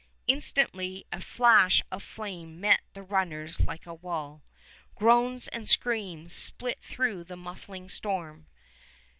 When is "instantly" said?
0.25-1.05